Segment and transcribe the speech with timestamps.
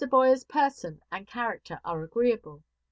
[0.09, 2.63] Boyer's person and character are agreeable.